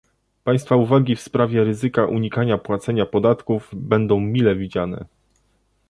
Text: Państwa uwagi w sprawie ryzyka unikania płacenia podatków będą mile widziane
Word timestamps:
Państwa 0.43 0.75
uwagi 0.75 1.15
w 1.15 1.21
sprawie 1.21 1.63
ryzyka 1.63 2.05
unikania 2.05 2.57
płacenia 2.57 3.05
podatków 3.05 3.69
będą 3.73 4.19
mile 4.19 4.55
widziane 4.55 5.05